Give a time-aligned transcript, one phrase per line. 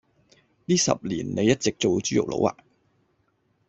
[0.65, 2.57] 呢十年你一直做豬肉佬呀？